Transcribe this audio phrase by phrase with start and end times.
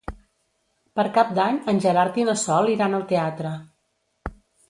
[0.99, 3.51] Per Cap d'Any en Gerard i na Sol iran al teatre.